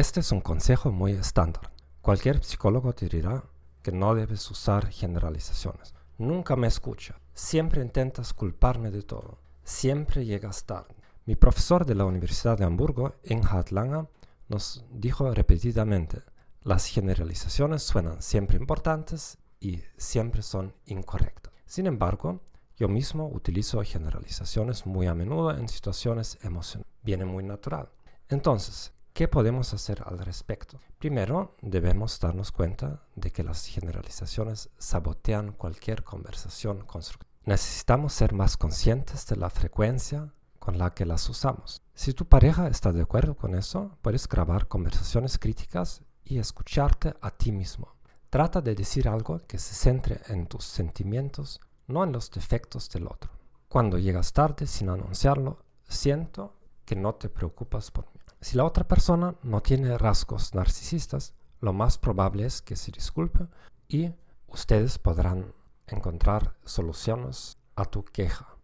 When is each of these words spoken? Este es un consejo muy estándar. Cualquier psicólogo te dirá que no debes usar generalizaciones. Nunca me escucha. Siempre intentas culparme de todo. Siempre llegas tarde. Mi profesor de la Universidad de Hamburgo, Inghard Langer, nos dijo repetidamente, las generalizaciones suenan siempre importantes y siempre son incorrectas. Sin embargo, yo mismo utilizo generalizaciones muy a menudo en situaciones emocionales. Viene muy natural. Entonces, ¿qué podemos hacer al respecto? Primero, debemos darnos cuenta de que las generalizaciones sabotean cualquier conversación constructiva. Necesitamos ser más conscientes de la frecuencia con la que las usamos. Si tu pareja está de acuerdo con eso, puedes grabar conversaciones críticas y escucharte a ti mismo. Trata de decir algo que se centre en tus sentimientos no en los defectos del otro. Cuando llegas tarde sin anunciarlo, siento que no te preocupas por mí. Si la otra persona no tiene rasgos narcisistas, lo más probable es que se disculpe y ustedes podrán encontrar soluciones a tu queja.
Este 0.00 0.20
es 0.20 0.32
un 0.32 0.40
consejo 0.40 0.90
muy 0.90 1.12
estándar. 1.12 1.70
Cualquier 2.00 2.42
psicólogo 2.42 2.94
te 2.94 3.06
dirá 3.06 3.44
que 3.82 3.92
no 3.92 4.14
debes 4.14 4.50
usar 4.50 4.88
generalizaciones. 4.88 5.94
Nunca 6.16 6.56
me 6.56 6.68
escucha. 6.68 7.20
Siempre 7.34 7.82
intentas 7.82 8.32
culparme 8.32 8.90
de 8.90 9.02
todo. 9.02 9.42
Siempre 9.62 10.24
llegas 10.24 10.64
tarde. 10.64 10.94
Mi 11.26 11.36
profesor 11.36 11.84
de 11.84 11.94
la 11.96 12.06
Universidad 12.06 12.56
de 12.56 12.64
Hamburgo, 12.64 13.16
Inghard 13.24 13.72
Langer, 13.72 14.08
nos 14.48 14.86
dijo 14.90 15.30
repetidamente, 15.34 16.22
las 16.62 16.86
generalizaciones 16.86 17.82
suenan 17.82 18.22
siempre 18.22 18.56
importantes 18.56 19.36
y 19.60 19.82
siempre 19.98 20.40
son 20.40 20.72
incorrectas. 20.86 21.52
Sin 21.66 21.86
embargo, 21.86 22.40
yo 22.74 22.88
mismo 22.88 23.28
utilizo 23.28 23.82
generalizaciones 23.82 24.86
muy 24.86 25.08
a 25.08 25.14
menudo 25.14 25.50
en 25.50 25.68
situaciones 25.68 26.38
emocionales. 26.40 26.90
Viene 27.02 27.26
muy 27.26 27.44
natural. 27.44 27.90
Entonces, 28.30 28.94
¿qué 29.20 29.28
podemos 29.28 29.74
hacer 29.74 30.02
al 30.06 30.18
respecto? 30.18 30.80
Primero, 30.98 31.54
debemos 31.60 32.18
darnos 32.18 32.52
cuenta 32.52 33.02
de 33.14 33.30
que 33.30 33.44
las 33.44 33.66
generalizaciones 33.66 34.70
sabotean 34.78 35.52
cualquier 35.52 36.04
conversación 36.04 36.86
constructiva. 36.86 37.30
Necesitamos 37.44 38.14
ser 38.14 38.32
más 38.32 38.56
conscientes 38.56 39.26
de 39.26 39.36
la 39.36 39.50
frecuencia 39.50 40.32
con 40.58 40.78
la 40.78 40.94
que 40.94 41.04
las 41.04 41.28
usamos. 41.28 41.82
Si 41.92 42.14
tu 42.14 42.24
pareja 42.24 42.66
está 42.68 42.94
de 42.94 43.02
acuerdo 43.02 43.36
con 43.36 43.54
eso, 43.54 43.98
puedes 44.00 44.26
grabar 44.26 44.68
conversaciones 44.68 45.38
críticas 45.38 46.00
y 46.24 46.38
escucharte 46.38 47.12
a 47.20 47.30
ti 47.30 47.52
mismo. 47.52 47.94
Trata 48.30 48.62
de 48.62 48.74
decir 48.74 49.06
algo 49.06 49.38
que 49.46 49.58
se 49.58 49.74
centre 49.74 50.22
en 50.28 50.46
tus 50.46 50.64
sentimientos 50.64 51.60
no 51.88 52.04
en 52.04 52.12
los 52.12 52.30
defectos 52.30 52.88
del 52.88 53.06
otro. 53.06 53.30
Cuando 53.68 53.98
llegas 53.98 54.32
tarde 54.32 54.66
sin 54.66 54.88
anunciarlo, 54.88 55.58
siento 55.86 56.54
que 56.86 56.96
no 56.96 57.16
te 57.16 57.28
preocupas 57.28 57.90
por 57.90 58.06
mí. 58.06 58.19
Si 58.42 58.56
la 58.56 58.64
otra 58.64 58.88
persona 58.88 59.34
no 59.42 59.60
tiene 59.60 59.98
rasgos 59.98 60.54
narcisistas, 60.54 61.34
lo 61.60 61.74
más 61.74 61.98
probable 61.98 62.46
es 62.46 62.62
que 62.62 62.74
se 62.74 62.90
disculpe 62.90 63.46
y 63.86 64.12
ustedes 64.48 64.98
podrán 64.98 65.52
encontrar 65.86 66.56
soluciones 66.64 67.58
a 67.76 67.84
tu 67.84 68.02
queja. 68.04 68.56